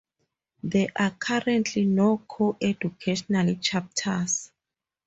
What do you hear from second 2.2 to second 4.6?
co-educational chapters.